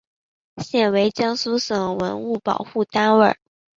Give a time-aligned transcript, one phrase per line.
[0.63, 3.37] 现为江苏省文物保护单位。